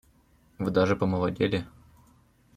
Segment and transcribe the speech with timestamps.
[0.57, 1.67] Вы даже помолодели.